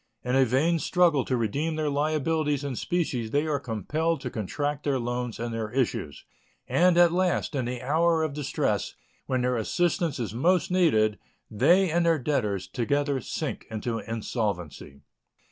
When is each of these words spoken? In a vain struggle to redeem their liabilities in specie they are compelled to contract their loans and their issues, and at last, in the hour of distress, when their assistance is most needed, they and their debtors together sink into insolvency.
In 0.23 0.35
a 0.35 0.45
vain 0.45 0.79
struggle 0.79 1.23
to 1.25 1.37
redeem 1.37 1.75
their 1.75 1.87
liabilities 1.87 2.63
in 2.63 2.75
specie 2.75 3.27
they 3.29 3.45
are 3.45 3.59
compelled 3.59 4.19
to 4.21 4.31
contract 4.31 4.83
their 4.83 4.97
loans 4.97 5.39
and 5.39 5.53
their 5.53 5.69
issues, 5.69 6.25
and 6.67 6.97
at 6.97 7.13
last, 7.13 7.53
in 7.53 7.65
the 7.65 7.83
hour 7.83 8.23
of 8.23 8.33
distress, 8.33 8.95
when 9.27 9.41
their 9.41 9.57
assistance 9.57 10.17
is 10.19 10.33
most 10.33 10.71
needed, 10.71 11.19
they 11.51 11.91
and 11.91 12.03
their 12.07 12.17
debtors 12.17 12.67
together 12.67 13.21
sink 13.21 13.67
into 13.69 13.99
insolvency. 13.99 15.01